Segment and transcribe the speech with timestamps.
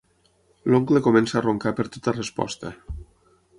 [0.73, 2.75] L'oncle comença a roncar per tota resposta.